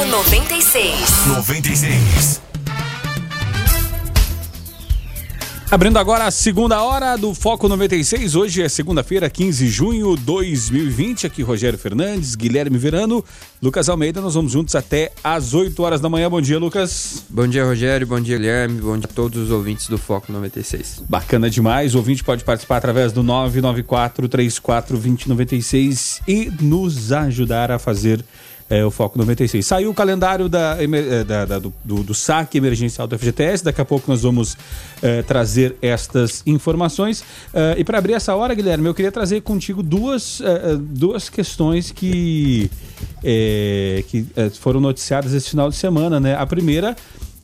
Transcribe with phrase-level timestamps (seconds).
[0.00, 1.26] Foco 96.
[1.26, 2.42] 96.
[5.70, 8.34] Abrindo agora a segunda hora do Foco 96.
[8.34, 11.26] Hoje é segunda-feira, 15 de junho de 2020.
[11.26, 13.22] Aqui Rogério Fernandes, Guilherme Verano,
[13.62, 14.22] Lucas Almeida.
[14.22, 16.30] Nós vamos juntos até às 8 horas da manhã.
[16.30, 17.22] Bom dia, Lucas.
[17.28, 18.06] Bom dia, Rogério.
[18.06, 18.80] Bom dia, Guilherme.
[18.80, 21.02] Bom dia a todos os ouvintes do Foco 96.
[21.10, 21.94] Bacana demais.
[21.94, 28.24] O ouvinte pode participar através do 994 34 2096 e nos ajudar a fazer
[28.70, 29.66] é, o Foco 96.
[29.66, 33.64] Saiu o calendário da, é, da, da do, do, saque emergencial do FGTS.
[33.64, 34.56] Daqui a pouco nós vamos
[35.02, 37.24] é, trazer estas informações.
[37.52, 41.28] É, e para abrir essa hora, Guilherme, eu queria trazer contigo duas, é, é, duas
[41.28, 42.70] questões que,
[44.06, 44.26] que
[44.60, 46.20] foram noticiadas esse final de semana.
[46.20, 46.36] Né?
[46.36, 46.94] A primeira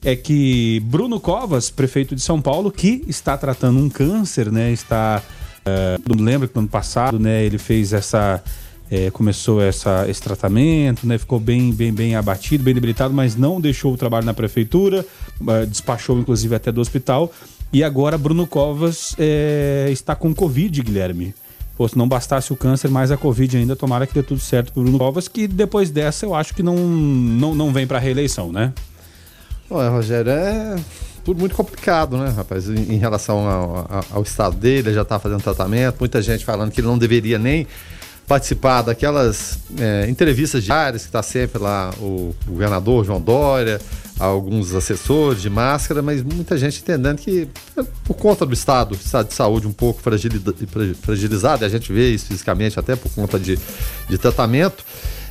[0.04, 4.70] é que Bruno Covas, prefeito de São Paulo, que está tratando um câncer, né?
[4.70, 5.20] Está.
[6.08, 7.44] não lembro que no ano passado, né?
[7.44, 8.40] Ele fez essa
[8.90, 11.18] é, começou essa, esse tratamento, né?
[11.18, 15.04] Ficou bem, bem, bem abatido, bem debilitado, mas não deixou o trabalho na prefeitura,
[15.40, 17.32] uh, despachou inclusive até do hospital.
[17.72, 21.34] E agora Bruno Covas é, está com Covid, Guilherme.
[21.76, 24.72] Pô, se não bastasse o câncer, mais a Covid ainda, tomara que dê tudo certo
[24.72, 28.50] pro Bruno Covas, que depois dessa eu acho que não, não, não vem para reeleição,
[28.50, 28.72] né?
[29.68, 30.76] Olha, Rogério, é
[31.24, 32.68] tudo muito complicado, né, rapaz?
[32.68, 36.70] Em, relação ao, ao, ao, estado dele, ele já está fazendo tratamento, muita gente falando
[36.70, 37.66] que ele não deveria nem
[38.26, 43.80] participar daquelas é, entrevistas diárias que está sempre lá o, o governador João Dória,
[44.18, 47.48] alguns assessores de máscara, mas muita gente entendendo que
[48.04, 52.26] por conta do estado, estado de saúde um pouco fragilizado, e a gente vê isso
[52.26, 53.58] fisicamente até por conta de,
[54.08, 54.84] de tratamento,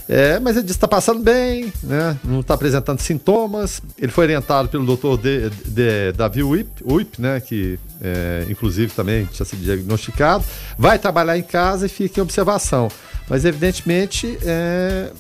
[0.07, 2.17] é, mas ele disse que está passando bem, né?
[2.23, 3.81] não está apresentando sintomas.
[3.97, 7.39] Ele foi orientado pelo doutor de, de, Davi Uip, Uip né?
[7.39, 10.43] que é, inclusive também tinha sido diagnosticado.
[10.77, 12.87] Vai trabalhar em casa e fica em observação.
[13.27, 15.11] Mas evidentemente é,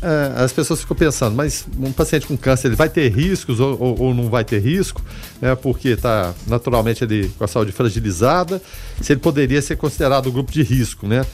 [0.00, 3.76] é, as pessoas ficam pensando, mas um paciente com câncer ele vai ter riscos ou,
[3.80, 5.02] ou, ou não vai ter risco,
[5.40, 8.62] né, porque está naturalmente ele com a saúde fragilizada,
[9.00, 11.26] se ele poderia ser considerado um grupo de risco, né?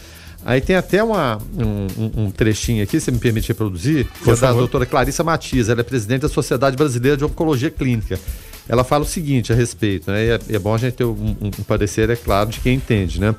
[0.44, 4.52] Aí tem até uma, um, um, trechinho aqui, se me permite reproduzir, que é da
[4.52, 8.20] doutora Clarissa Matias, ela é presidente da Sociedade Brasileira de Oncologia Clínica.
[8.68, 10.24] Ela fala o seguinte a respeito, né?
[10.24, 13.20] E é, é bom a gente ter um, um, parecer, é claro, de quem entende,
[13.20, 13.34] né?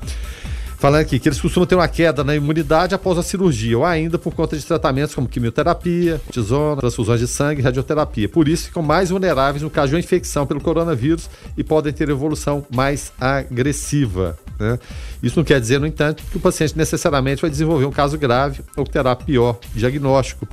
[0.78, 4.18] Falando aqui que eles costumam ter uma queda na imunidade após a cirurgia, ou ainda
[4.18, 8.28] por conta de tratamentos como quimioterapia, tisona, transfusões de sangue radioterapia.
[8.28, 12.10] Por isso, ficam mais vulneráveis no caso de uma infecção pelo coronavírus e podem ter
[12.10, 14.38] evolução mais agressiva.
[14.58, 14.78] Né?
[15.22, 18.60] Isso não quer dizer, no entanto, que o paciente necessariamente vai desenvolver um caso grave
[18.76, 20.46] ou terá pior diagnóstico.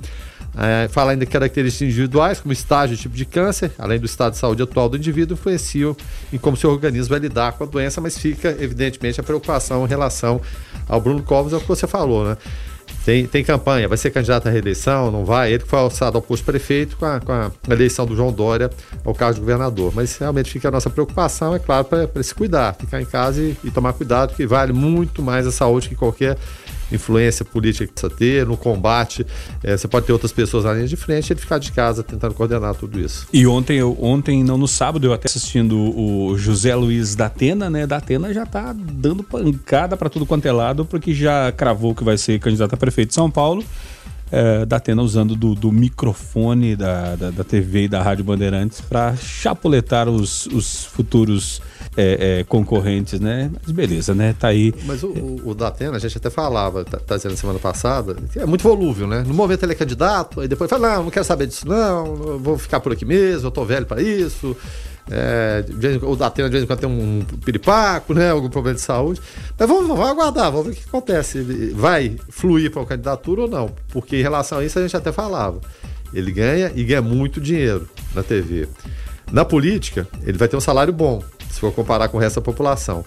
[0.56, 4.34] É, fala ainda de características individuais, como estágio e tipo de câncer, além do estado
[4.34, 5.96] de saúde atual do indivíduo, influenciam
[6.32, 9.88] em como seu organismo vai lidar com a doença, mas fica, evidentemente, a preocupação em
[9.88, 10.40] relação
[10.88, 12.38] ao Bruno Covas, é o que você falou, né?
[13.06, 15.52] Tem, tem campanha, vai ser candidato à reeleição, não vai?
[15.52, 18.70] Ele que foi alçado ao posto prefeito com a, com a eleição do João Dória
[19.04, 19.92] ao cargo de governador.
[19.94, 23.58] Mas realmente fica a nossa preocupação, é claro, para se cuidar, ficar em casa e,
[23.62, 26.38] e tomar cuidado, que vale muito mais a saúde que qualquer
[26.96, 29.26] influência política que precisa ter, no combate.
[29.64, 32.04] É, você pode ter outras pessoas na linha de frente e ele ficar de casa
[32.04, 33.28] tentando coordenar tudo isso.
[33.32, 37.70] E ontem, eu, ontem não no sábado, eu até assistindo o José Luiz da Atena,
[37.70, 37.88] né?
[37.88, 42.04] Da Atena já tá dando pancada para tudo quanto é lado, porque já cravou que
[42.04, 43.64] vai ser candidato a prefeito de São Paulo.
[44.32, 48.82] É, da Atena usando do, do microfone da, da, da, TV e da Rádio Bandeirantes
[48.82, 51.62] para chapuletar os, os futuros
[51.96, 53.52] é, é, concorrentes, né?
[53.62, 54.36] Mas beleza, né?
[54.38, 54.74] Tá aí.
[54.86, 58.46] Mas o, o, o Datena, a gente até falava, tá, tá dizendo semana passada, é
[58.46, 59.24] muito volúvel, né?
[59.26, 62.58] No momento ele é candidato, aí depois fala, não, não quero saber disso, não, vou
[62.58, 64.56] ficar por aqui mesmo, eu tô velho para isso.
[65.12, 65.66] É,
[66.02, 68.32] o Datena de vez em quando tem um piripaco, né?
[68.32, 69.22] Algum problema de saúde.
[69.58, 71.40] Mas vamos, vamos aguardar, vamos ver o que acontece.
[71.40, 73.70] Ele vai fluir para a candidatura ou não?
[73.90, 75.60] Porque em relação a isso a gente até falava.
[76.14, 78.68] Ele ganha e ganha muito dinheiro na TV.
[79.32, 81.22] Na política, ele vai ter um salário bom
[81.54, 83.06] se for comparar com o resto da população.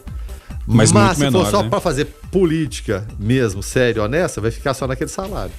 [0.66, 1.68] Mas, Mas se menor, for só né?
[1.68, 5.52] para fazer política mesmo, sério, honesta, vai ficar só naquele salário.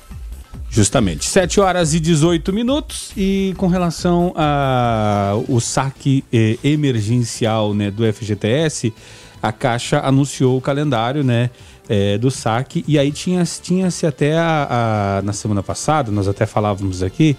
[0.69, 1.25] Justamente.
[1.25, 3.11] 7 horas e 18 minutos.
[3.15, 8.93] E com relação ao saque eh, emergencial né, do FGTS,
[9.41, 11.49] a Caixa anunciou o calendário né,
[11.87, 12.83] eh, do saque.
[12.87, 17.37] E aí tinha-se tinha até a, a, na semana passada, nós até falávamos aqui,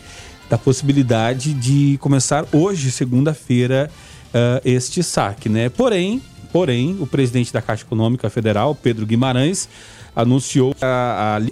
[0.48, 3.90] da possibilidade de começar hoje, segunda-feira,
[4.34, 5.68] uh, este saque, né?
[5.68, 6.22] Porém,
[6.52, 9.68] porém, o presidente da Caixa Econômica Federal, Pedro Guimarães,
[10.14, 10.84] anunciou que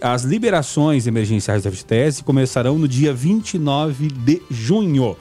[0.01, 5.17] as liberações emergenciais da FGTS começarão no dia 29 de junho,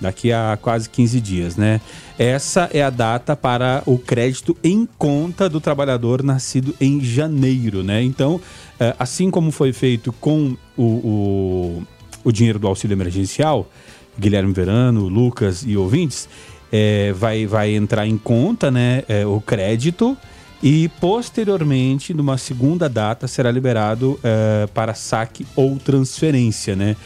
[0.00, 1.80] daqui a quase 15 dias, né?
[2.16, 8.00] Essa é a data para o crédito em conta do trabalhador nascido em janeiro, né?
[8.02, 8.40] Então,
[8.78, 11.82] eh, assim como foi feito com o, o
[12.24, 13.70] o dinheiro do auxílio emergencial,
[14.18, 16.28] Guilherme Verano, Lucas e ouvintes,
[16.76, 20.18] é, vai, vai entrar em conta né, é, o crédito
[20.60, 26.96] e posteriormente, numa segunda data, será liberado é, para saque ou transferência, né?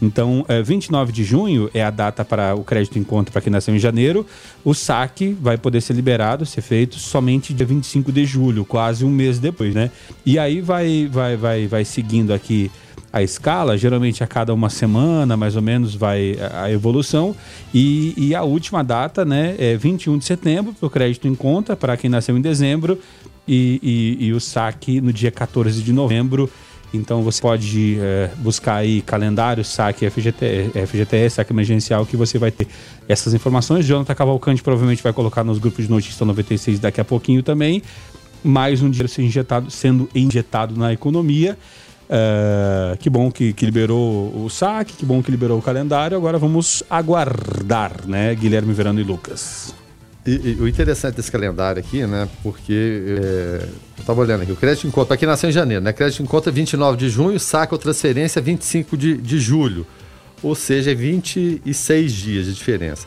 [0.00, 3.50] Então, é, 29 de junho é a data para o crédito em conta para quem
[3.50, 4.24] nasceu em janeiro.
[4.64, 9.10] O saque vai poder ser liberado, ser feito somente dia 25 de julho, quase um
[9.10, 9.90] mês depois, né?
[10.24, 12.70] E aí vai, vai, vai, vai seguindo aqui
[13.12, 17.34] a escala, geralmente a cada uma semana, mais ou menos, vai a evolução.
[17.72, 21.76] E, e a última data, né, é 21 de setembro, para o crédito em conta,
[21.76, 22.98] para quem nasceu em dezembro,
[23.46, 23.80] e,
[24.20, 26.50] e, e o saque no dia 14 de novembro.
[26.92, 32.50] Então você pode é, buscar aí calendário, saque FGT, FGTS, saque emergencial, que você vai
[32.50, 32.66] ter
[33.08, 33.84] essas informações.
[33.84, 37.82] Jonathan Cavalcante provavelmente vai colocar nos grupos de notícia 96 daqui a pouquinho também.
[38.42, 41.58] Mais um dinheiro sendo injetado, sendo injetado na economia.
[42.08, 46.16] É, que bom que, que, liberou o saque, que bom que liberou o calendário.
[46.16, 49.74] Agora vamos aguardar, né, Guilherme Verano e Lucas.
[50.26, 52.28] E, e, o interessante desse calendário aqui, né?
[52.42, 55.92] Porque é, eu estava olhando aqui, o crédito em conta, aqui nasceu em janeiro, né?
[55.92, 59.86] Crédito em conta 29 de junho, saca ou transferência 25 de, de julho.
[60.42, 63.06] Ou seja, 26 dias de diferença.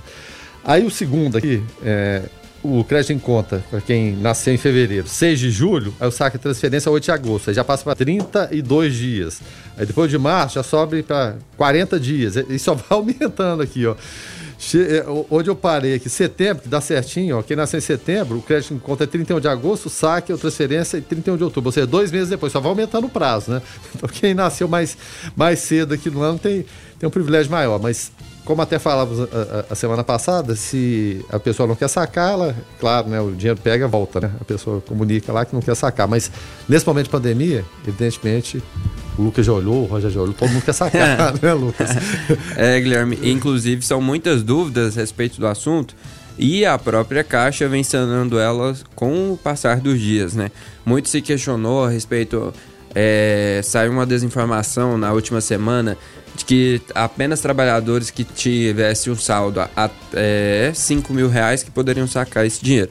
[0.64, 2.24] Aí o segundo aqui, é,
[2.62, 6.36] o crédito em conta, para quem nasceu em fevereiro, 6 de julho, aí o saque
[6.36, 9.42] e transferência 8 de agosto, aí já passa para 32 dias.
[9.78, 12.36] Aí depois de março já sobe para 40 dias.
[12.36, 13.96] E só vai aumentando aqui, ó.
[14.76, 18.42] É, onde eu parei aqui, setembro, que dá certinho, ó, quem nasceu em setembro, o
[18.42, 21.70] crédito em conta é 31 de agosto, o saque, a transferência é 31 de outubro,
[21.70, 23.62] ou seja, dois meses depois, só vai aumentando o prazo, né?
[23.96, 24.98] Então quem nasceu mais,
[25.34, 26.66] mais cedo aqui no ano tem,
[27.00, 28.12] tem um privilégio maior, mas
[28.46, 32.56] como até falávamos a, a, a, semana passada, se a pessoa não quer sacar, ela,
[32.80, 34.32] claro, né, o dinheiro pega e volta, né?
[34.40, 36.08] A pessoa comunica lá que não quer sacar.
[36.08, 36.32] Mas
[36.68, 38.64] nesse momento de pandemia, evidentemente,
[39.18, 41.90] o Lucas já olhou, o Roger já olhou, todo mundo quer sacar, né, Lucas?
[42.56, 45.96] É, Guilherme, inclusive são muitas dúvidas a respeito do assunto.
[46.42, 50.50] E a própria Caixa vem sanando elas com o passar dos dias, né?
[50.86, 52.54] Muito se questionou a respeito.
[52.96, 55.98] É, saiu uma desinformação na última semana
[56.36, 62.46] de que apenas trabalhadores que tivessem um saldo até 5 mil reais que poderiam sacar
[62.46, 62.90] esse dinheiro.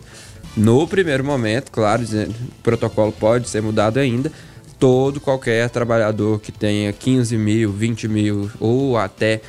[0.56, 4.30] No primeiro momento, claro, o protocolo pode ser mudado ainda.
[4.78, 9.40] Todo qualquer trabalhador que tenha 15 mil, 20 mil ou até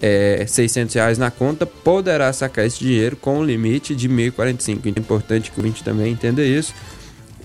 [0.00, 4.78] é, 600 reais na conta poderá sacar esse dinheiro com o limite de 1.045.
[4.86, 6.74] Então, é importante que o 20 também entenda isso.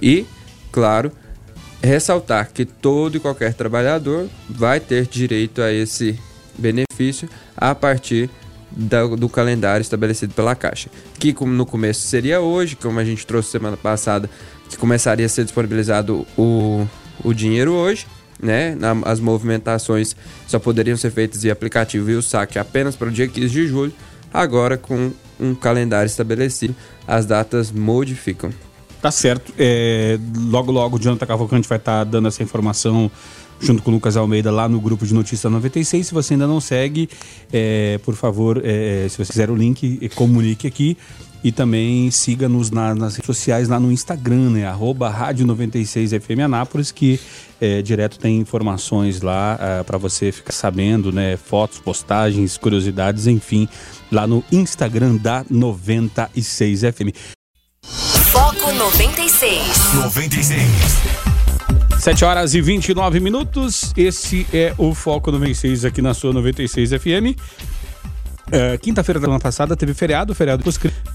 [0.02, 0.26] E,
[0.72, 1.12] claro,
[1.82, 6.18] ressaltar que todo e qualquer trabalhador vai ter direito a esse
[6.58, 8.30] benefício a partir
[8.72, 10.90] do, do calendário estabelecido pela Caixa.
[11.20, 14.30] Que no começo seria hoje, como a gente trouxe semana passada,
[14.70, 16.88] que começaria a ser disponibilizado o,
[17.24, 18.08] o dinheiro hoje.
[18.42, 18.76] Né?
[19.06, 20.16] As movimentações
[20.48, 23.68] só poderiam ser feitas via aplicativo e o saque apenas para o dia 15 de
[23.68, 23.94] julho.
[24.34, 26.76] Agora, com um calendário estabelecido,
[27.08, 28.52] as datas modificam.
[29.02, 29.52] Tá certo.
[29.58, 30.20] É,
[30.50, 33.10] logo, logo, o Jonathan Cavalcante vai estar tá dando essa informação
[33.60, 36.08] junto com o Lucas Almeida lá no grupo de Notícia 96.
[36.08, 37.10] Se você ainda não segue,
[37.52, 40.98] é, por favor, é, se você quiser o link, comunique aqui.
[41.44, 44.68] E também siga-nos na, nas redes sociais lá no Instagram, né?
[44.68, 47.20] Arroba Rádio 96FM Anápolis, que
[47.60, 51.38] é, direto tem informações lá é, para você ficar sabendo, né?
[51.38, 53.68] Fotos, postagens, curiosidades, enfim,
[54.12, 57.12] lá no Instagram da 96FM.
[58.32, 59.94] Foco 96.
[59.94, 60.62] 96.
[62.00, 63.92] 7 horas e 29 minutos.
[63.98, 67.36] Esse é o Foco 96 aqui na sua 96 FM.
[68.52, 70.64] É, Quinta-feira da semana passada teve feriado, feriado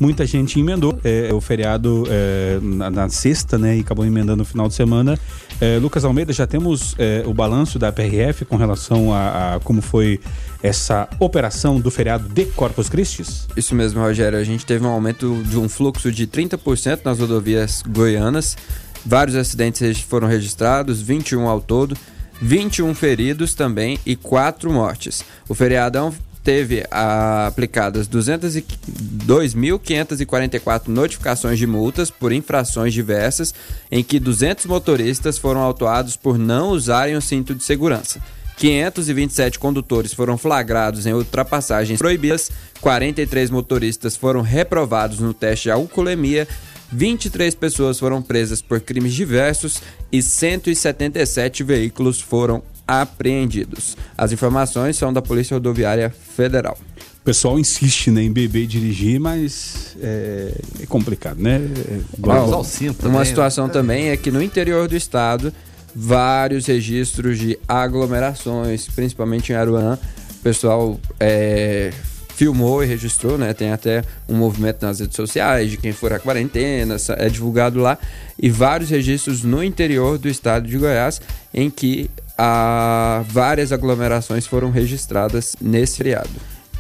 [0.00, 3.76] muita gente emendou é, o feriado é, na, na, sexta, né?
[3.76, 5.18] E acabou emendando no final de semana.
[5.60, 9.82] É, Lucas Almeida, já temos é, o balanço da PRF com relação a, a, como
[9.82, 10.20] foi
[10.62, 13.22] essa operação do feriado de Corpus Christi?
[13.56, 14.38] Isso mesmo, Rogério.
[14.38, 18.56] A gente teve um aumento de um fluxo de 30% nas rodovias goianas.
[19.04, 21.96] Vários acidentes foram registrados, 21 ao todo.
[22.40, 25.24] 21 feridos também e 4 mortes.
[25.48, 26.12] O feriadão
[26.46, 33.52] teve aplicadas 2.544 notificações de multas por infrações diversas,
[33.90, 38.22] em que 200 motoristas foram autuados por não usarem o cinto de segurança.
[38.58, 46.46] 527 condutores foram flagrados em ultrapassagens proibidas, 43 motoristas foram reprovados no teste de alcoolemia,
[46.92, 53.96] 23 pessoas foram presas por crimes diversos e 177 veículos foram apreendidos.
[54.16, 56.78] As informações são da Polícia Rodoviária Federal.
[57.20, 60.52] O pessoal insiste né, em beber e dirigir, mas é,
[60.82, 61.56] é complicado, né?
[61.56, 62.62] É, uma,
[63.08, 65.52] uma situação também é que no interior do estado
[65.98, 69.98] vários registros de aglomerações, principalmente em Aruanã.
[70.38, 71.90] O pessoal é,
[72.34, 73.54] filmou e registrou, né?
[73.54, 77.98] Tem até um movimento nas redes sociais de quem for à quarentena, é divulgado lá.
[78.38, 81.20] E vários registros no interior do estado de Goiás
[81.52, 86.30] em que há várias aglomerações foram registradas nesse feriado.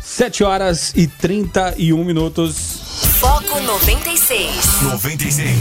[0.00, 2.80] 7 horas e 31 minutos.
[3.18, 4.82] Foco 96.
[4.82, 5.56] 96.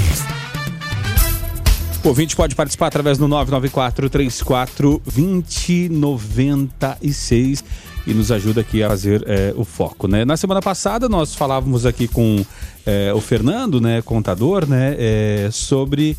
[2.03, 7.63] O ouvinte pode participar através do 994 34 2096
[8.05, 10.23] e nos ajuda aqui a fazer é, o foco, né?
[10.23, 12.45] Na semana passada nós falávamos aqui com
[12.85, 16.15] é, o Fernando, né, contador, né, é, sobre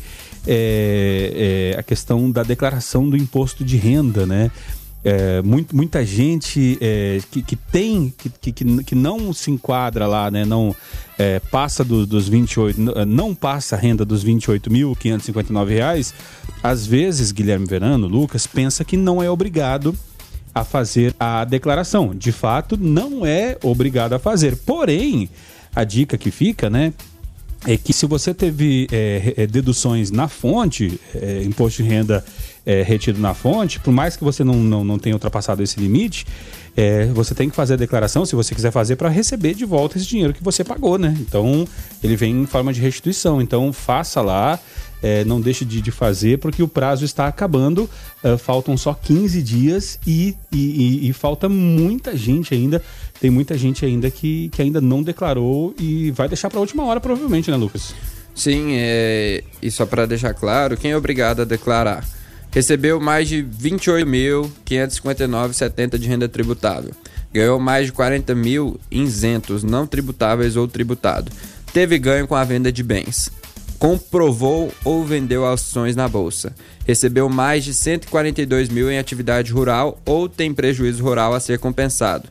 [1.77, 4.51] a questão da declaração do imposto de renda, né?
[5.07, 8.51] é, muito, muita gente é, que, que tem, que, que,
[8.83, 10.43] que não se enquadra lá, né?
[10.43, 10.75] Não
[11.17, 16.13] é, passa do, dos 28, não passa a renda dos 28.559 reais,
[16.61, 19.95] às vezes, Guilherme Verano, Lucas, pensa que não é obrigado
[20.53, 22.13] a fazer a declaração.
[22.13, 24.57] De fato, não é obrigado a fazer.
[24.57, 25.29] Porém,
[25.73, 26.93] a dica que fica, né?
[27.65, 32.23] É que se você teve é, é, deduções na fonte, é, imposto de renda
[32.65, 36.25] é, retido na fonte, por mais que você não, não, não tenha ultrapassado esse limite,
[36.75, 39.97] é, você tem que fazer a declaração, se você quiser fazer, para receber de volta
[39.97, 41.17] esse dinheiro que você pagou, né?
[41.19, 41.67] Então,
[42.03, 43.41] ele vem em forma de restituição.
[43.41, 44.59] Então, faça lá,
[45.01, 47.89] é, não deixe de, de, fazer, porque o prazo está acabando,
[48.39, 52.81] faltam só 15 dias e, e, e, e falta muita gente ainda
[53.19, 56.85] tem muita gente ainda que, que ainda não declarou e vai deixar para a última
[56.85, 57.95] hora, provavelmente, né, Lucas?
[58.35, 59.41] Sim, é...
[59.61, 62.05] e só para deixar claro, quem é obrigado a declarar?
[62.51, 66.91] Recebeu mais de 28.559,70 de renda tributável.
[67.33, 71.31] Ganhou mais de 40 mil isentos não tributáveis ou tributado.
[71.73, 73.31] Teve ganho com a venda de bens.
[73.79, 76.55] Comprovou ou vendeu ações na bolsa.
[76.85, 82.27] Recebeu mais de 142 mil em atividade rural ou tem prejuízo rural a ser compensado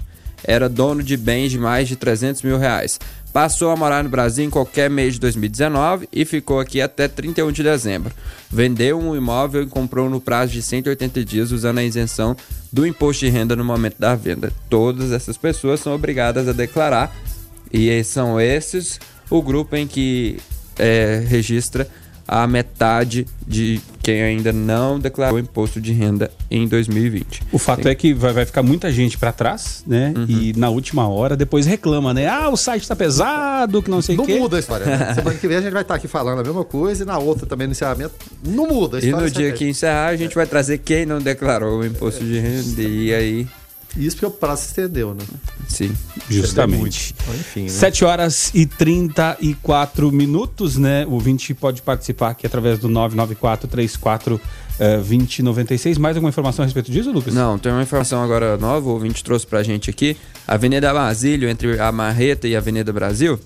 [0.46, 2.98] era dono de bens de mais de 300 mil reais.
[3.32, 7.52] Passou a morar no Brasil em qualquer mês de 2019 e ficou aqui até 31
[7.52, 8.14] de dezembro.
[8.50, 12.34] Vendeu um imóvel e comprou no prazo de 180 dias usando a isenção
[12.72, 14.50] do imposto de renda no momento da venda.
[14.70, 17.14] Todas essas pessoas são obrigadas a declarar
[17.70, 18.98] e são esses
[19.28, 20.38] o grupo em que
[20.78, 21.88] é, registra
[22.28, 27.42] a metade de quem ainda não declarou imposto de renda em 2020.
[27.52, 27.92] O fato Tem...
[27.92, 30.12] é que vai, vai, ficar muita gente para trás, né?
[30.16, 30.26] Uhum.
[30.28, 32.26] E na última hora depois reclama, né?
[32.26, 34.34] Ah, o site está pesado, que não sei o quê.
[34.34, 34.86] Não muda a história.
[34.86, 35.14] Né?
[35.14, 37.46] Semana que vem a gente vai estar aqui falando a mesma coisa e na outra
[37.46, 38.14] também no encerramento
[38.44, 39.24] não muda a história.
[39.24, 42.38] E no dia que encerrar a gente vai trazer quem não declarou o imposto de
[42.38, 43.46] renda e aí
[43.96, 45.24] isso porque o prazo se estendeu, né?
[45.68, 45.92] Sim,
[46.28, 47.14] justamente.
[47.20, 47.68] Então, enfim, né?
[47.68, 51.06] 7 horas e 34 minutos, né?
[51.08, 54.40] O 20 pode participar aqui através do 994 34 uh,
[54.78, 55.98] 2096.
[55.98, 57.32] Mais alguma informação a respeito disso, Lucas?
[57.32, 60.16] Não, tem uma informação agora nova, o ouvinte trouxe pra gente aqui.
[60.46, 63.38] Avenida Basílio, entre a Marreta e a Avenida Brasil,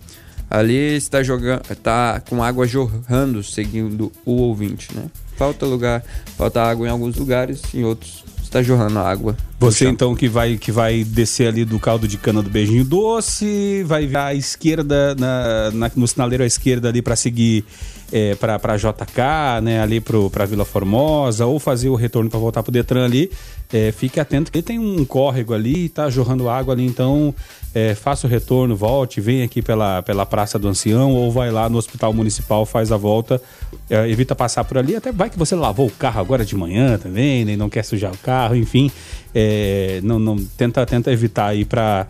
[0.50, 5.04] ali está jogando, tá com água jorrando, seguindo o ouvinte, né?
[5.36, 6.04] Falta lugar,
[6.36, 9.36] falta água em alguns lugares, em outros está jorrando água.
[9.60, 13.84] Você então que vai que vai descer ali do caldo de cana do beijinho doce,
[13.84, 17.66] vai virar à esquerda na, na no sinaleiro à esquerda ali para seguir
[18.12, 22.70] é, para JK, né, ali para Vila Formosa, ou fazer o retorno para voltar para
[22.70, 23.30] o Detran ali,
[23.72, 27.34] é, fique atento que tem um córrego ali, tá jorrando água ali, então
[27.72, 31.68] é, faça o retorno, volte, vem aqui pela, pela Praça do Ancião, ou vai lá
[31.68, 33.40] no Hospital Municipal, faz a volta,
[33.88, 36.98] é, evita passar por ali, até vai que você lavou o carro agora de manhã
[36.98, 38.90] também, né, não quer sujar o carro, enfim,
[39.34, 42.06] é, não, não tenta, tenta evitar aí para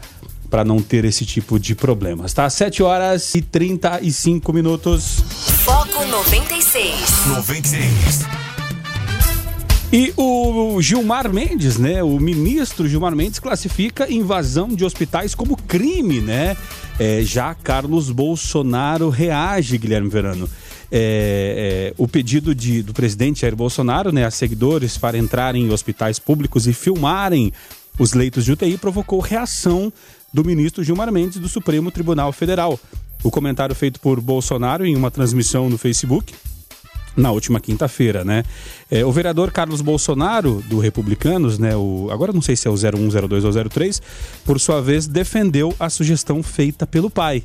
[0.50, 2.50] para não ter esse tipo de problemas, tá?
[2.50, 5.22] 7 horas e 35 minutos.
[5.64, 7.26] Foco 96.
[7.28, 8.26] 96.
[9.92, 12.02] E o Gilmar Mendes, né?
[12.02, 16.56] O ministro Gilmar Mendes classifica invasão de hospitais como crime, né?
[16.98, 20.48] É, já Carlos Bolsonaro reage, Guilherme Verano.
[20.92, 25.70] É, é, o pedido de, do presidente Jair Bolsonaro, né, a seguidores para entrarem em
[25.70, 27.52] hospitais públicos e filmarem
[27.98, 29.92] os leitos de UTI provocou reação
[30.32, 32.78] do ministro Gilmar Mendes do Supremo Tribunal Federal.
[33.22, 36.34] O comentário feito por Bolsonaro em uma transmissão no Facebook
[37.16, 38.44] na última quinta-feira, né?
[38.90, 41.76] É, o vereador Carlos Bolsonaro, do Republicanos, né?
[41.76, 44.00] O, agora não sei se é o 01, 02 ou 03,
[44.44, 47.42] por sua vez, defendeu a sugestão feita pelo pai.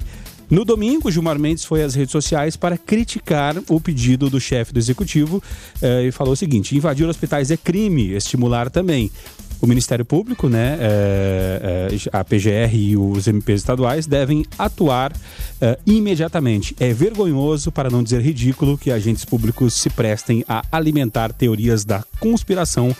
[0.49, 4.79] No domingo, Gilmar Mendes foi às redes sociais para criticar o pedido do chefe do
[4.79, 5.41] executivo
[5.81, 9.11] eh, e falou o seguinte: invadir hospitais é crime, estimular também.
[9.61, 15.13] O Ministério Público, né, é, é, a PGR e os MPs estaduais devem atuar
[15.61, 16.75] é, imediatamente.
[16.79, 22.03] É vergonhoso, para não dizer ridículo, que agentes públicos se prestem a alimentar teorias da
[22.19, 22.95] conspiração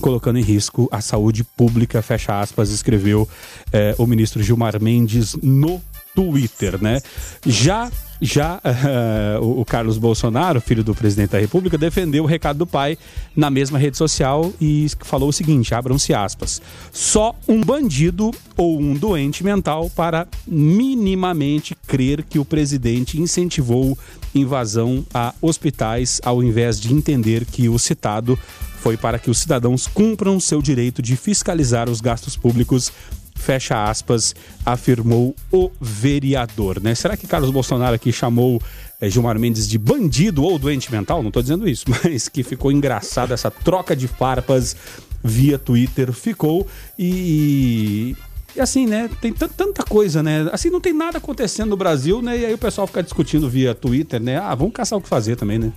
[0.00, 3.28] colocando em risco a saúde pública, fecha aspas, escreveu
[3.72, 5.82] eh, o ministro Gilmar Mendes no
[6.18, 7.00] Twitter, né?
[7.46, 7.88] Já
[8.20, 12.98] já uh, o, Carlos Bolsonaro, filho do presidente da República, defendeu o recado do pai
[13.36, 16.60] na mesma rede social e falou o seguinte: abram-se aspas.
[16.90, 23.96] Só um bandido ou um doente mental para minimamente crer que o presidente incentivou
[24.34, 28.36] invasão a hospitais ao invés de entender que o citado
[28.78, 32.92] foi para que os cidadãos cumpram seu direito de fiscalizar os gastos públicos
[33.38, 36.80] fecha aspas, afirmou o vereador.
[36.82, 36.94] Né?
[36.94, 38.60] Será que Carlos Bolsonaro aqui chamou
[39.00, 41.22] é, Gilmar Mendes de bandido ou doente mental?
[41.22, 44.76] Não estou dizendo isso, mas que ficou engraçado essa troca de farpas
[45.22, 46.12] via Twitter.
[46.12, 46.66] Ficou
[46.98, 48.16] e,
[48.54, 49.08] e assim, né?
[49.20, 50.48] Tem tanta coisa, né?
[50.52, 52.38] Assim, não tem nada acontecendo no Brasil, né?
[52.38, 54.36] E aí o pessoal fica discutindo via Twitter, né?
[54.36, 55.72] Ah, vamos caçar o que fazer também, né?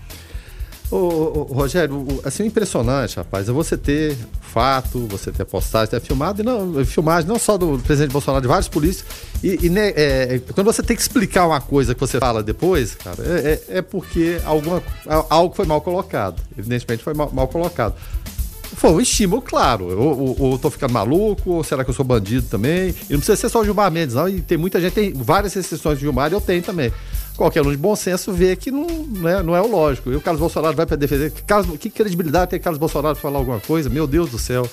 [0.92, 6.42] Ô, ô, Rogério, assim, impressionante, rapaz, é você ter fato, você ter postagem, ter filmado,
[6.42, 9.06] e não, filmagem não só do presidente Bolsonaro, de vários polícios,
[9.42, 12.96] e, e né, é, quando você tem que explicar uma coisa que você fala depois,
[12.96, 14.84] cara, é, é, é porque alguma,
[15.30, 17.96] algo foi mal colocado, evidentemente foi mal, mal colocado.
[18.76, 19.86] Foi um estímulo, claro.
[19.98, 22.96] Ou, ou, ou tô ficando maluco, ou será que eu sou bandido também?
[23.10, 24.30] E não precisa ser só o Gilmar Mendes, não.
[24.30, 26.92] E tem muita gente, tem várias restrições de Gilmar e eu tenho também
[27.36, 30.12] qualquer um de bom senso vê que não, não, é, não é o lógico.
[30.12, 31.32] E o Carlos Bolsonaro vai para defender.
[31.32, 33.90] Que, Carlos, que credibilidade tem Carlos Bolsonaro para falar alguma coisa?
[33.90, 34.70] Meu Deus do céu.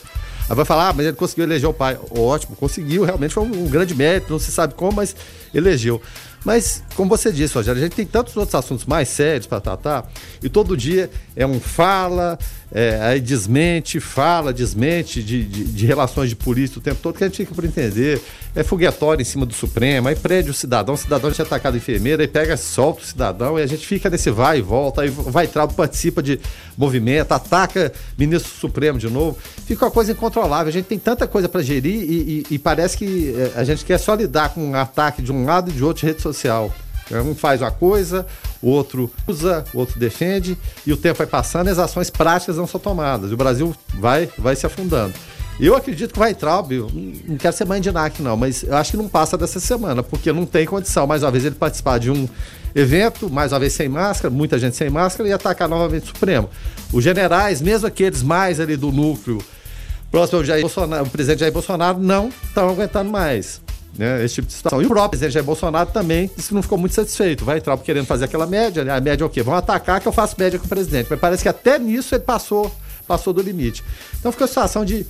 [0.49, 1.99] Aí vai falar, ah, mas ele conseguiu eleger o pai.
[2.11, 5.15] Ótimo, conseguiu, realmente foi um, um grande mérito, não se sabe como, mas
[5.55, 6.01] elegeu.
[6.45, 10.11] Mas, como você disse, Rogério, a gente tem tantos outros assuntos mais sérios para tratar,
[10.43, 12.39] e todo dia é um fala,
[12.71, 17.25] é, aí desmente, fala, desmente de, de, de, relações de polícia o tempo todo, que
[17.25, 18.21] a gente fica por entender.
[18.55, 21.77] É foguetório em cima do Supremo, aí prende o cidadão, o cidadão tinha atacado a
[21.79, 25.09] enfermeira, aí pega, solta o cidadão, e a gente fica nesse vai e volta, aí
[25.09, 26.39] vai trabo, participa de
[26.77, 29.39] movimento, ataca ministro Supremo de novo.
[29.67, 30.69] Fica uma coisa incontrolável.
[30.69, 33.85] A gente tem tanta coisa para gerir e, e, e, parece que é, a gente
[33.85, 36.73] quer só lidar com um ataque de um lado e de outro de rede social.
[37.11, 38.27] Um faz uma coisa,
[38.61, 42.57] o outro usa, o outro defende, e o tempo vai passando e as ações práticas
[42.57, 43.31] não são tomadas.
[43.31, 45.15] E o Brasil vai, vai se afundando.
[45.61, 46.71] Eu acredito que vai Weintraub,
[47.27, 50.05] não quero ser mãe de NAC não, mas eu acho que não passa dessa semana,
[50.05, 52.29] porque não tem condição, mais uma vez, ele participar de um
[52.75, 56.49] evento, mais uma vez sem máscara, muita gente sem máscara, e atacar novamente o Supremo.
[56.93, 59.39] Os generais, mesmo aqueles mais ali do núcleo
[60.13, 63.61] próximo ao Jair Bolsonaro, o presidente Jair Bolsonaro, não estão aguentando mais
[63.97, 64.83] né, esse tipo de situação.
[64.83, 67.45] E o próprio presidente Jair Bolsonaro também disse que não ficou muito satisfeito.
[67.45, 68.93] Vai entrar querendo fazer aquela média, né?
[68.93, 69.43] A média é o quê?
[69.43, 71.07] Vão atacar que eu faço média com o presidente.
[71.11, 72.73] Mas parece que até nisso ele passou,
[73.07, 73.85] passou do limite.
[74.19, 75.07] Então ficou a situação de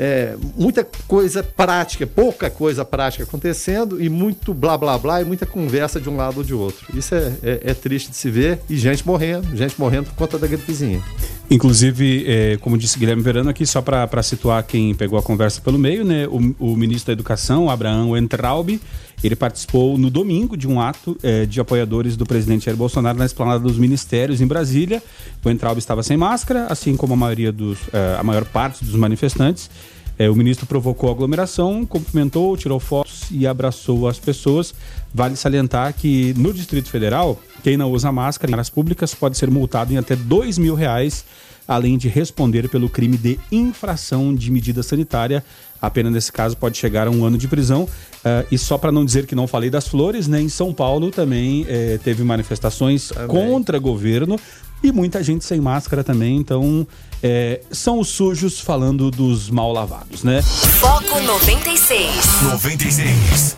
[0.00, 5.44] é, muita coisa prática, pouca coisa prática acontecendo e muito blá blá blá e muita
[5.44, 6.86] conversa de um lado ou de outro.
[6.96, 10.38] Isso é, é, é triste de se ver e gente morrendo, gente morrendo por conta
[10.38, 11.02] da gripezinha.
[11.50, 15.78] Inclusive, é, como disse Guilherme Verano aqui, só para situar quem pegou a conversa pelo
[15.78, 18.78] meio, né, o, o ministro da Educação, Abraão Entraub,
[19.22, 23.26] ele participou no domingo de um ato é, de apoiadores do presidente Jair Bolsonaro na
[23.26, 25.02] esplanada dos ministérios em Brasília.
[25.44, 28.94] O Entraub estava sem máscara, assim como a maioria dos, é, a maior parte dos
[28.94, 29.70] manifestantes.
[30.18, 34.74] É, o ministro provocou aglomeração, cumprimentou, tirou fotos e abraçou as pessoas.
[35.14, 39.48] Vale salientar que no Distrito Federal, quem não usa máscara em áreas públicas pode ser
[39.48, 41.24] multado em até dois mil reais,
[41.68, 45.44] além de responder pelo crime de infração de medida sanitária
[45.80, 47.82] a pena nesse caso pode chegar a um ano de prisão.
[47.82, 51.10] Uh, e só para não dizer que não falei das flores, né, em São Paulo
[51.10, 53.28] também eh, teve manifestações também.
[53.28, 54.36] contra governo
[54.82, 56.36] e muita gente sem máscara também.
[56.36, 56.86] Então,
[57.22, 60.42] eh, são os sujos falando dos mal lavados, né?
[60.42, 62.42] Foco 96.
[62.42, 63.56] 96.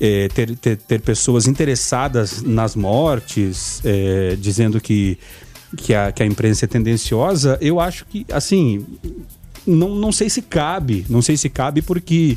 [0.00, 5.18] é, ter, ter, ter, pessoas interessadas nas mortes, é, dizendo que,
[5.76, 8.84] que, a, que a imprensa é tendenciosa, eu acho que, assim,
[9.66, 12.36] não, não sei se cabe, não sei se cabe porque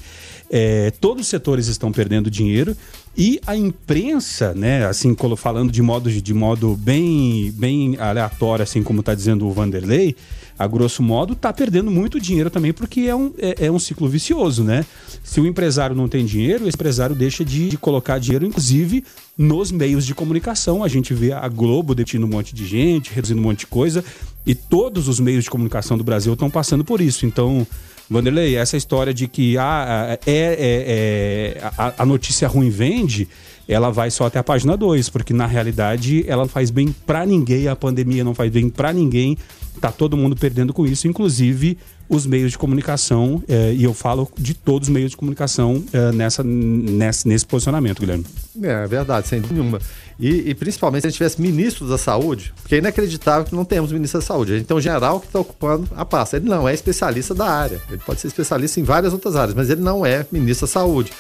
[0.58, 2.78] é, todos os setores estão perdendo dinheiro
[3.18, 9.02] e a imprensa, né, assim, falando de modo, de modo bem, bem aleatório, assim como
[9.02, 10.16] está dizendo o Vanderlei,
[10.58, 14.08] a grosso modo, está perdendo muito dinheiro também, porque é um, é, é, um ciclo
[14.08, 14.86] vicioso, né?
[15.22, 19.04] Se o empresário não tem dinheiro, o empresário deixa de, de, colocar dinheiro, inclusive,
[19.38, 20.86] nos meios de comunicação.
[20.86, 24.06] A gente vê a Globo detendo um monte de gente, reduzindo um monte de coisa,
[24.46, 27.26] e todos os meios de comunicação do Brasil estão passando por isso.
[27.26, 27.68] Então,
[28.10, 33.28] Vanderlei, essa história de que ah, é, é, é a, a, notícia ruim vende,
[33.68, 37.26] ela vai só até a página 2, porque na realidade ela não faz bem para
[37.26, 39.38] ninguém, a pandemia não faz bem para ninguém,
[39.82, 44.30] tá todo mundo perdendo com isso, inclusive os meios de comunicação, eh, e eu falo
[44.38, 48.26] de todos os meios de comunicação eh, nessa, nesse, nesse posicionamento, Guilherme.
[48.62, 49.80] É, verdade, sem nenhuma.
[50.20, 53.66] E, e, principalmente se a gente tivesse ministro da saúde, porque é inacreditável que não
[53.66, 54.54] temos ministro da saúde.
[54.54, 56.38] A gente tem um general que está ocupando a pasta.
[56.38, 57.82] Ele não é especialista da área.
[57.90, 61.12] Ele pode ser especialista em várias outras áreas, mas ele não é ministro da saúde.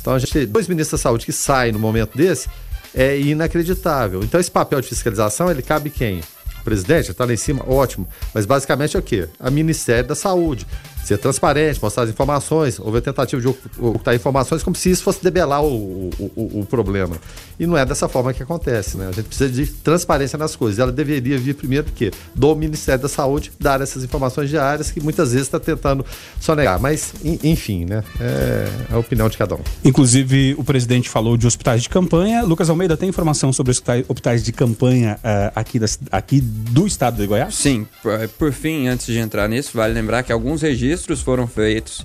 [0.00, 2.48] Então a gente tem dois ministros da saúde que saem no momento desse
[2.96, 4.22] é inacreditável.
[4.22, 6.20] Então esse papel de fiscalização, ele cabe quem?
[6.66, 8.08] Presidente está lá em cima, ótimo.
[8.34, 9.28] Mas basicamente é o quê?
[9.38, 10.66] A Ministério da Saúde
[11.06, 15.22] ser transparente, mostrar as informações, houve a tentativa de ocultar informações como se isso fosse
[15.22, 17.16] debelar o, o, o, problema.
[17.58, 19.08] E não é dessa forma que acontece, né?
[19.08, 20.78] A gente precisa de transparência nas coisas.
[20.78, 25.00] Ela deveria vir primeiro do que do Ministério da Saúde dar essas informações diárias que
[25.00, 26.04] muitas vezes está tentando
[26.40, 26.80] sonegar.
[26.80, 28.02] Mas, enfim, né?
[28.20, 29.60] É a opinião de cada um.
[29.84, 32.42] Inclusive, o presidente falou de hospitais de campanha.
[32.42, 37.16] Lucas Almeida tem informação sobre os hospitais de campanha uh, aqui, da, aqui do estado
[37.16, 37.54] de Goiás?
[37.54, 37.86] Sim.
[38.02, 42.04] Por, por fim, antes de entrar nisso, vale lembrar que alguns registros registros foram feitos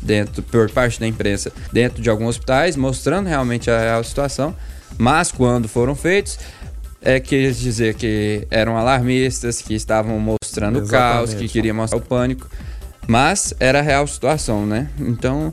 [0.00, 4.54] dentro por parte da imprensa dentro de alguns hospitais, mostrando realmente a real situação.
[4.96, 6.38] Mas quando foram feitos,
[7.02, 12.00] é quer dizer que eram alarmistas, que estavam mostrando o caos, que queriam mostrar o
[12.00, 12.48] pânico.
[13.06, 14.88] Mas era a real situação, né?
[14.98, 15.52] Então,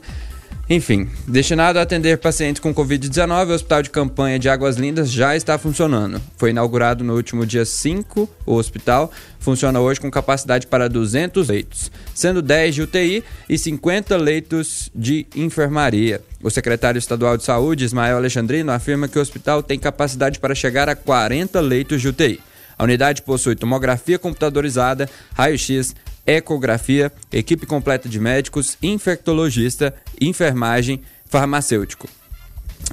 [0.67, 5.35] enfim, destinado a atender pacientes com Covid-19, o Hospital de Campanha de Águas Lindas já
[5.35, 6.19] está funcionando.
[6.37, 8.27] Foi inaugurado no último dia 5.
[8.47, 14.17] O hospital funciona hoje com capacidade para 200 leitos, sendo 10 de UTI e 50
[14.17, 16.19] leitos de enfermaria.
[16.41, 20.89] O secretário estadual de Saúde, Ismael Alexandrino, afirma que o hospital tem capacidade para chegar
[20.89, 22.39] a 40 leitos de UTI.
[22.77, 32.07] A unidade possui tomografia computadorizada, raio-x, ecografia, equipe completa de médicos, infectologista, enfermagem, farmacêutico.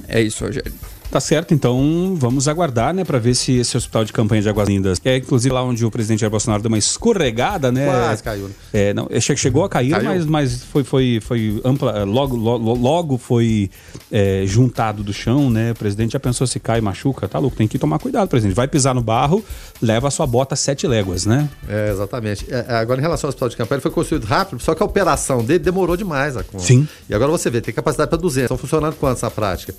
[0.07, 0.73] É isso, Rogério.
[1.13, 4.67] Tá certo, então vamos aguardar, né, para ver se esse hospital de campanha de Águas
[4.67, 7.85] Lindas, é inclusive lá onde o presidente Jair Bolsonaro deu uma escorregada, né?
[7.85, 8.47] Quase caiu.
[8.47, 8.53] Né?
[8.73, 10.05] É, não, chegou a cair, caiu.
[10.05, 13.69] mas, mas foi, foi, foi ampla, logo, logo, logo foi
[14.11, 15.73] é, juntado do chão, né?
[15.73, 18.55] O presidente já pensou se cai, machuca, tá louco, tem que tomar cuidado, presidente.
[18.55, 19.45] Vai pisar no barro,
[19.79, 21.47] leva a sua bota sete léguas, né?
[21.69, 22.47] É, exatamente.
[22.49, 24.81] É, é agora, em relação ao hospital de campanha, ele foi construído rápido, só que
[24.81, 26.35] a operação dele demorou demais.
[26.35, 26.87] A Sim.
[27.07, 28.45] E agora você vê, tem capacidade para 200.
[28.45, 29.75] Estão funcionando quantos na prática?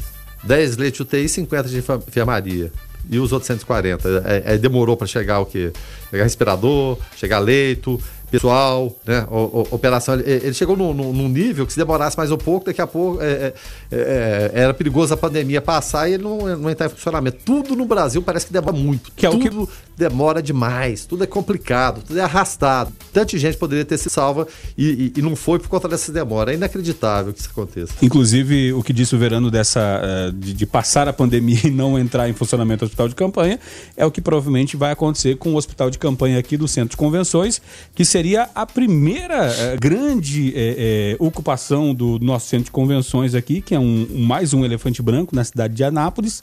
[0.47, 2.73] 10 leitos de UTI e 50 de enfermaria.
[3.11, 4.23] E os outros 140?
[4.25, 5.73] É, é demorou para chegar o quê?
[6.11, 8.01] Chegar respirador, chegar leito,
[8.35, 9.27] pessoal, né?
[9.31, 10.14] O, o, operação.
[10.14, 13.23] Ele, ele chegou num, num, nível que se demorasse mais um pouco, daqui a pouco
[13.23, 13.55] é, é,
[13.92, 17.38] é, era perigoso a pandemia passar e ele não, não entrar em funcionamento.
[17.44, 19.12] Tudo no Brasil parece que demora muito.
[19.14, 19.73] Que tudo é o que...
[19.97, 22.92] demora demais, tudo é complicado, tudo é arrastado.
[23.12, 26.53] Tanta gente poderia ter se salva e, e, e, não foi por conta dessa demora.
[26.53, 27.92] É inacreditável que isso aconteça.
[28.03, 31.99] Inclusive, o que disse o Verano dessa uh, de, de, passar a pandemia e não
[31.99, 33.61] entrar em funcionamento do hospital de campanha
[33.97, 36.97] é o que provavelmente vai acontecer com o hospital de campanha aqui do Centro de
[36.97, 37.61] Convenções,
[37.94, 43.35] que seria seria a primeira uh, grande uh, uh, ocupação do nosso centro de convenções
[43.35, 46.43] aqui, que é um, um, mais um elefante branco na cidade de Anápolis.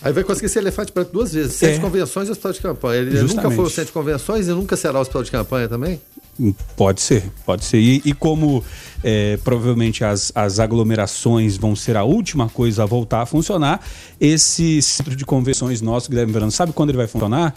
[0.00, 1.78] Aí vai conseguir ser elefante branco duas vezes: centro é.
[1.78, 3.00] de convenções e hospital de campanha.
[3.00, 3.36] Ele Justamente.
[3.36, 6.00] nunca foi o centro de convenções e nunca será o hospital de campanha também?
[6.38, 7.78] Hum, pode ser, pode ser.
[7.78, 8.62] E, e como
[9.42, 13.80] provavelmente as, as aglomerações vão ser a última coisa a voltar a funcionar,
[14.20, 17.54] esse centro de convenções nosso, Guilherme Verano, sabe quando ele vai funcionar?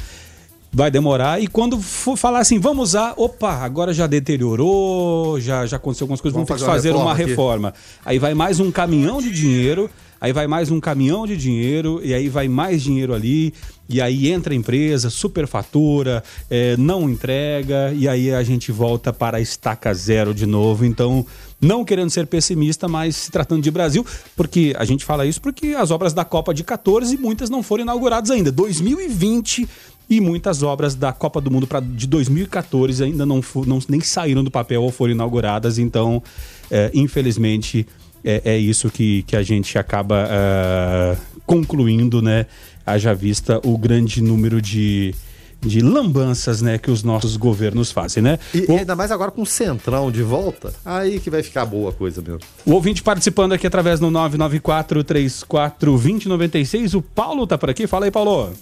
[0.71, 1.41] Vai demorar.
[1.41, 6.21] E quando for falar assim, vamos usar, opa, agora já deteriorou, já, já aconteceu algumas
[6.21, 7.69] coisas, vamos, vamos que fazer uma reforma.
[7.69, 7.73] Uma reforma.
[8.05, 12.13] Aí vai mais um caminhão de dinheiro aí vai mais um caminhão de dinheiro, e
[12.13, 13.53] aí vai mais dinheiro ali,
[13.87, 19.37] e aí entra a empresa, superfatura, é, não entrega, e aí a gente volta para
[19.37, 20.85] a estaca zero de novo.
[20.85, 21.25] Então,
[21.61, 24.05] não querendo ser pessimista, mas se tratando de Brasil,
[24.35, 27.83] porque a gente fala isso porque as obras da Copa de 14, muitas não foram
[27.83, 28.51] inauguradas ainda.
[28.51, 29.67] 2020
[30.09, 34.43] e muitas obras da Copa do Mundo pra, de 2014 ainda não, não nem saíram
[34.43, 36.23] do papel ou foram inauguradas, então,
[36.71, 37.85] é, infelizmente,
[38.23, 42.47] é, é, isso que, que a gente acaba uh, concluindo, né?
[42.85, 45.13] Haja vista o grande número de,
[45.61, 48.39] de lambanças, né, que os nossos governos fazem, né?
[48.53, 48.71] E, o...
[48.71, 51.93] e, ainda mais agora com o Centrão de volta, aí que vai ficar boa a
[51.93, 52.39] coisa mesmo.
[52.65, 57.87] O ouvinte participando aqui através do 994 34 2096, o Paulo tá por aqui.
[57.87, 58.53] Fala aí, Paulo.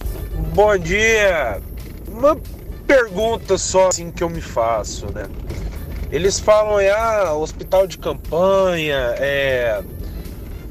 [0.54, 1.62] Bom dia.
[2.08, 2.38] Uma
[2.86, 5.28] pergunta só assim que eu me faço, né?
[6.12, 9.84] Eles falam, é, ah, hospital de campanha, é,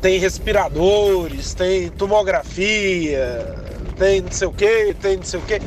[0.01, 3.55] tem respiradores, tem tomografia,
[3.99, 5.61] tem não sei o que, tem não sei o que.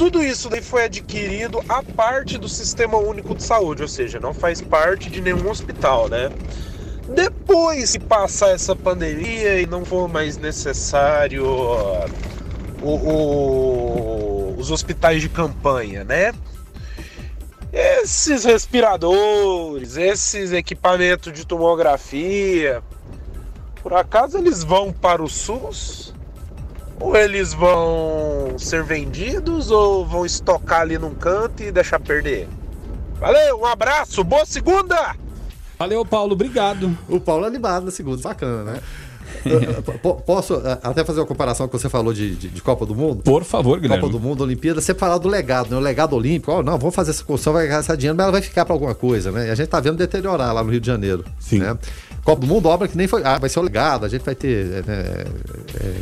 [0.00, 4.32] Tudo isso daí foi adquirido a parte do Sistema Único de Saúde, ou seja, não
[4.32, 6.30] faz parte de nenhum hospital, né?
[7.06, 11.44] Depois que passar essa pandemia e não for mais necessário
[12.80, 16.32] o, o, os hospitais de campanha, né?
[17.70, 22.82] Esses respiradores, esses equipamentos de tomografia,
[23.82, 26.14] por acaso eles vão para o SUS?
[27.00, 32.46] Ou eles vão ser vendidos ou vão estocar ali num canto e deixar perder?
[33.18, 35.16] Valeu, um abraço, boa segunda!
[35.78, 36.96] Valeu, Paulo, obrigado.
[37.08, 38.80] O Paulo é animado na segunda, bacana, né?
[40.26, 42.94] Posso eh, até fazer uma comparação com que você falou de, de, de, Copa do
[42.94, 43.22] Mundo?
[43.22, 44.02] Por favor, Guilherme.
[44.02, 45.76] Copa do Mundo, Olimpíada, você falar do legado, né?
[45.76, 48.42] O legado olímpico, oh, não, vamos fazer essa construção, vai gastar dinheiro, mas ela vai
[48.42, 49.48] ficar para alguma coisa, né?
[49.48, 51.24] E a gente tá vendo deteriorar lá no Rio de Janeiro.
[51.38, 51.60] Sim.
[51.60, 51.78] Né?
[52.24, 53.22] Copa do Mundo, obra que nem foi.
[53.24, 55.26] Ah, vai ser o legado, a gente vai ter é, é,
[55.80, 55.94] é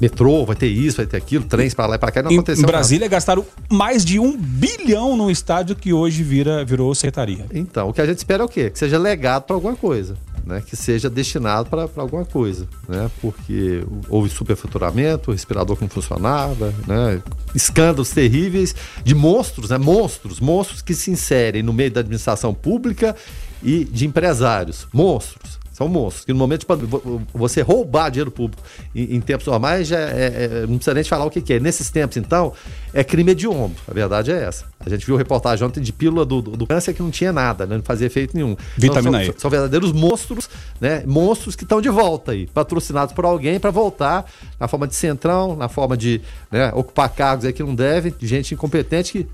[0.00, 2.22] metrô, vai ter isso, vai ter aquilo, trens para lá e para cá.
[2.22, 2.62] Não em, aconteceu.
[2.62, 3.16] Em Brasília nada.
[3.16, 7.46] gastaram mais de um bilhão num estádio que hoje vira, virou secretaria.
[7.52, 8.70] Então, o que a gente espera é o quê?
[8.70, 13.84] Que seja legado para alguma coisa né, que seja destinado para alguma coisa, né, porque
[14.08, 17.20] houve superfaturamento, o respirador que não funcionava, né,
[17.52, 23.16] escândalos terríveis de monstros, né, monstros, monstros que se inserem no meio da administração pública
[23.60, 25.58] e de empresários, monstros.
[25.76, 26.24] São monstros.
[26.24, 26.86] Que no momento de
[27.34, 28.62] você roubar dinheiro público
[28.94, 31.52] em, em tempos normais, já é, é, não precisa nem te falar o que, que,
[31.52, 31.60] é.
[31.60, 32.54] Nesses tempos, então,
[32.94, 33.74] é crime hediondo.
[33.86, 34.64] A verdade é essa.
[34.80, 37.66] A gente viu reportagem ontem de pílula do, do, do câncer que não tinha nada,
[37.66, 37.76] né?
[37.76, 38.56] não fazia efeito nenhum.
[38.74, 40.48] Vitamina então, são, são, verdadeiros monstros,
[40.80, 41.02] né?
[41.06, 44.24] Monstros que estão de volta aí, patrocinados por alguém para voltar
[44.58, 48.26] na forma de centrão, na forma de né, ocupar cargos aí que não devem, de
[48.26, 49.26] gente incompetente que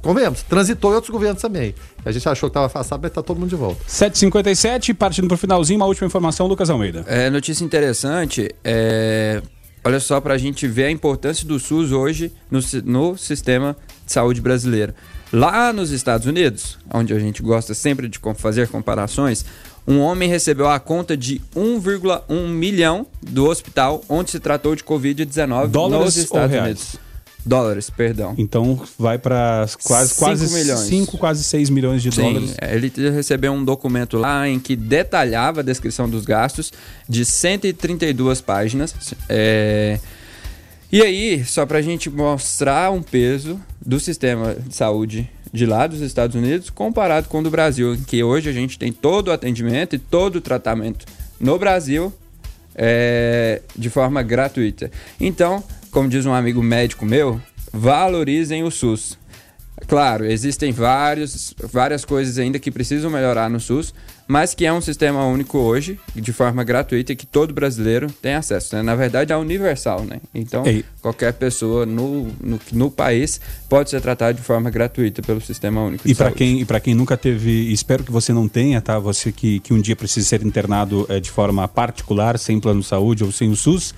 [0.00, 1.74] Convenhamos, transitou em outros governos também.
[2.04, 3.84] A gente achou que estava afastado, mas está todo mundo de volta.
[3.86, 7.04] 7h57, partindo para o finalzinho, uma última informação, Lucas Almeida.
[7.06, 9.42] É, notícia interessante, é,
[9.84, 14.12] olha só para a gente ver a importância do SUS hoje no, no sistema de
[14.12, 14.94] saúde brasileiro.
[15.32, 19.44] Lá nos Estados Unidos, onde a gente gosta sempre de fazer comparações,
[19.86, 25.90] um homem recebeu a conta de 1,1 milhão do hospital onde se tratou de Covid-19
[25.90, 27.05] nos Estados Unidos.
[27.46, 28.34] Dólares, perdão.
[28.36, 30.80] Então vai para quase cinco quase milhões.
[30.80, 32.56] 5, quase 6 milhões de Sim, dólares.
[32.60, 36.72] É, ele recebeu um documento lá em que detalhava a descrição dos gastos
[37.08, 38.92] de 132 páginas.
[39.28, 40.00] É...
[40.90, 45.86] E aí, só para a gente mostrar um peso do sistema de saúde de lá
[45.86, 49.28] dos Estados Unidos comparado com o do Brasil, em que hoje a gente tem todo
[49.28, 51.06] o atendimento e todo o tratamento
[51.38, 52.12] no Brasil
[52.74, 54.90] é, de forma gratuita.
[55.20, 55.62] Então,
[55.96, 57.40] como diz um amigo médico meu,
[57.72, 59.18] valorizem o SUS.
[59.88, 63.94] Claro, existem vários, várias coisas ainda que precisam melhorar no SUS,
[64.26, 68.34] mas que é um sistema único hoje, de forma gratuita, e que todo brasileiro tem
[68.34, 68.74] acesso.
[68.74, 68.82] Né?
[68.82, 70.20] Na verdade, é universal, né?
[70.34, 70.84] Então, Ei.
[71.00, 76.08] qualquer pessoa no, no, no, país pode ser tratada de forma gratuita pelo sistema único.
[76.08, 78.98] e para quem, para quem nunca teve, espero que você não tenha, tá?
[78.98, 82.86] Você que, que um dia precisa ser internado é, de forma particular, sem plano de
[82.86, 83.94] saúde ou sem o SUS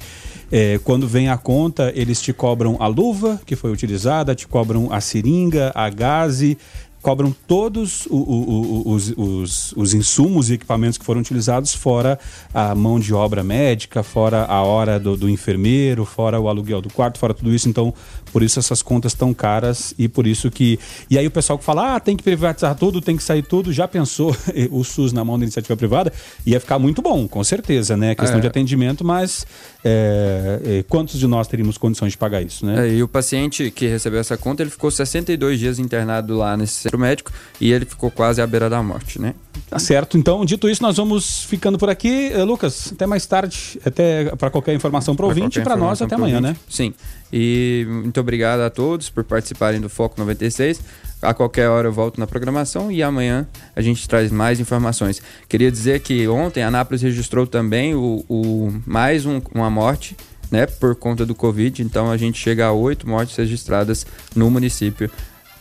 [0.50, 4.90] é, quando vem a conta, eles te cobram a luva que foi utilizada, te cobram
[4.90, 6.56] a seringa, a gase,
[7.02, 12.18] cobram todos o, o, o, os, os, os, insumos e equipamentos que foram utilizados, fora
[12.52, 16.92] a mão de obra médica, fora a hora do, do, enfermeiro, fora o aluguel do
[16.92, 17.68] quarto, fora tudo isso.
[17.68, 17.94] Então,
[18.32, 20.78] por isso essas contas tão caras e por isso que.
[21.08, 23.72] E aí o pessoal que fala, ah, tem que privatizar tudo, tem que sair tudo,
[23.72, 24.36] já pensou
[24.70, 26.12] o SUS na mão da iniciativa privada?
[26.44, 28.14] Ia ficar muito bom, com certeza, né?
[28.14, 28.40] Questão é.
[28.40, 29.46] de atendimento, mas
[29.84, 32.88] é, é, quantos de nós teríamos condições de pagar isso, né?
[32.88, 36.87] É, e o paciente que recebeu essa conta, ele ficou 62 dias internado lá nesse
[36.88, 39.34] centro médico e ele ficou quase à beira da morte, né?
[39.68, 40.16] Tá certo.
[40.16, 42.32] Então, dito isso, nós vamos ficando por aqui.
[42.34, 46.14] Uh, Lucas, até mais tarde, até para qualquer informação para ouvinte e para nós até
[46.14, 46.56] amanhã, né?
[46.68, 46.94] Sim.
[47.30, 50.80] E muito obrigado a todos por participarem do Foco 96.
[51.20, 53.46] A qualquer hora eu volto na programação e amanhã
[53.76, 55.20] a gente traz mais informações.
[55.48, 60.16] Queria dizer que ontem a Anápolis registrou também o, o mais um, uma morte
[60.50, 61.82] né, por conta do Covid.
[61.82, 65.10] Então a gente chega a oito mortes registradas no município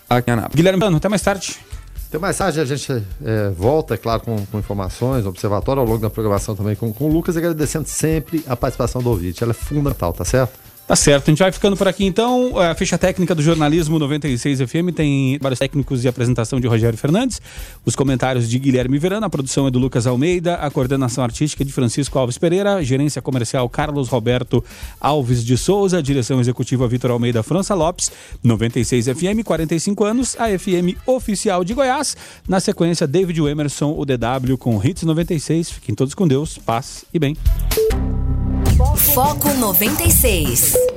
[0.10, 0.36] aqui em.
[0.56, 1.58] Guilherme, até mais tarde.
[2.08, 6.00] Até mais tarde a gente é, volta, é claro, com, com, informações, observatório ao longo
[6.00, 9.44] da programação também com, com o Lucas, agradecendo sempre a participação do ouvinte.
[9.44, 10.58] Ela é fundamental, tá certo?
[10.88, 12.58] Tá certo, a gente vai ficando por aqui então.
[12.58, 17.42] A ficha técnica do jornalismo 96 FM tem vários técnicos e apresentação de Rogério Fernandes,
[17.86, 21.74] os comentários de Guilherme Verana, a produção é do Lucas Almeida, a coordenação artística de
[21.74, 24.64] Francisco Alves Pereira, gerência comercial Carlos Roberto
[25.02, 28.10] Alves de Souza, direção executiva Vitor Almeida França Lopes,
[28.42, 32.16] 96 FM, 45 anos, a FM oficial de Goiás.
[32.48, 35.70] Na sequência, David Emerson, o DW com Hits 96.
[35.70, 37.36] Fiquem todos com Deus, paz e bem.
[38.96, 40.88] Foco 96.